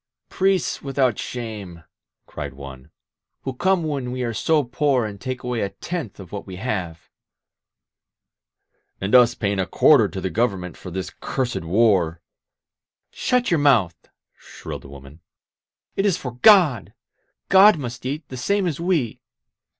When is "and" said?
5.05-5.21, 8.99-9.13